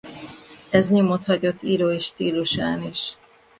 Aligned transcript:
Ez 0.71 0.89
nyomot 0.91 1.23
hagyott 1.23 1.63
írói 1.63 1.99
stílusán 1.99 2.81
is. 2.81 3.15